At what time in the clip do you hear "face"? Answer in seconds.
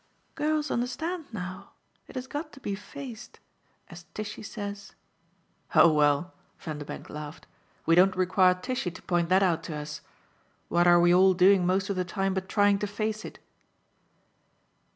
12.87-13.23